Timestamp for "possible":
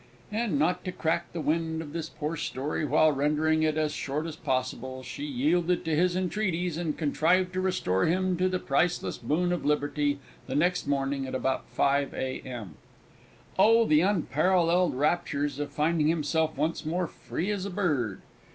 4.35-5.03